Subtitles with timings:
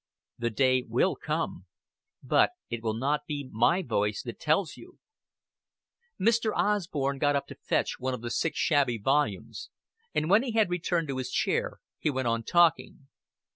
[0.39, 1.67] "The day will come;
[2.23, 4.97] but it will not be my voice that tells you."
[6.19, 6.51] Mr.
[6.55, 9.69] Osborn got up to fetch one of the six shabby volumes,
[10.11, 13.09] and when he had returned to his chair he went on talking.